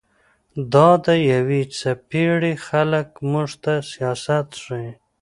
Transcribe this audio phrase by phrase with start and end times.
[0.73, 4.89] دا د يوې څپېړي خلق موږ ته سياست ښيي